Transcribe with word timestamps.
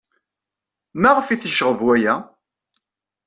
Maɣef 1.01 1.27
ay 1.27 1.39
t-yecɣeb 1.41 1.79
waya? 1.85 2.15